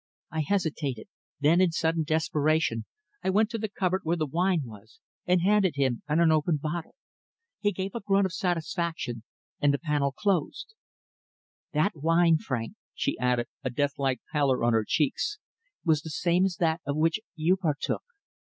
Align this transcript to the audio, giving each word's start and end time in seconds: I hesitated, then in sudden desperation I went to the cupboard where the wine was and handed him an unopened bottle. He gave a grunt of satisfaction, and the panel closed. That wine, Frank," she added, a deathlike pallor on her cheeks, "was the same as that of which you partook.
I 0.31 0.39
hesitated, 0.41 1.09
then 1.41 1.61
in 1.61 1.71
sudden 1.71 2.01
desperation 2.05 2.85
I 3.23 3.29
went 3.29 3.51
to 3.51 3.59
the 3.59 3.69
cupboard 3.69 3.99
where 4.03 4.17
the 4.17 4.25
wine 4.25 4.63
was 4.65 4.99
and 5.27 5.41
handed 5.43 5.75
him 5.75 6.01
an 6.07 6.19
unopened 6.19 6.59
bottle. 6.61 6.95
He 7.59 7.71
gave 7.71 7.93
a 7.93 7.99
grunt 7.99 8.25
of 8.25 8.33
satisfaction, 8.33 9.21
and 9.59 9.71
the 9.71 9.77
panel 9.77 10.11
closed. 10.11 10.73
That 11.73 11.95
wine, 11.95 12.39
Frank," 12.39 12.73
she 12.95 13.15
added, 13.19 13.45
a 13.63 13.69
deathlike 13.69 14.21
pallor 14.31 14.63
on 14.63 14.73
her 14.73 14.85
cheeks, 14.87 15.37
"was 15.85 16.01
the 16.01 16.09
same 16.09 16.45
as 16.45 16.55
that 16.55 16.81
of 16.83 16.97
which 16.97 17.19
you 17.35 17.55
partook. 17.55 18.01